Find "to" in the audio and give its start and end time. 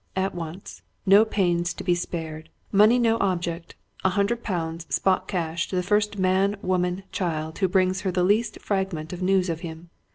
1.75-1.83, 5.67-5.75